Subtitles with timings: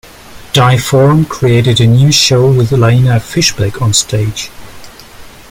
[0.55, 4.49] Die Form created a new show with Laina Fischbeck on stage.